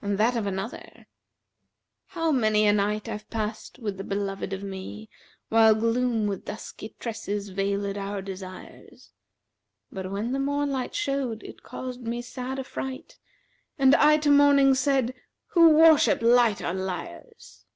[0.00, 1.04] And that of another,
[2.06, 6.46] 'How many a night I've passed with the beloved of me, * While gloom with
[6.46, 9.12] dusky tresses veilиd our desires:
[9.92, 13.18] But when the morn light showed it caused me sad affright;
[13.48, 15.12] * And I to Morning said,
[15.48, 17.66] 'Who worship light are liars!'